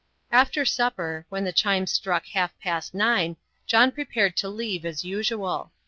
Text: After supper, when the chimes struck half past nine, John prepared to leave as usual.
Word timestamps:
After 0.31 0.65
supper, 0.65 1.27
when 1.29 1.43
the 1.43 1.53
chimes 1.53 1.91
struck 1.91 2.25
half 2.25 2.57
past 2.59 2.95
nine, 2.95 3.37
John 3.67 3.91
prepared 3.91 4.35
to 4.37 4.49
leave 4.49 4.83
as 4.83 5.05
usual. 5.05 5.73